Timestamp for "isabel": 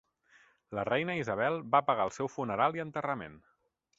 1.19-1.59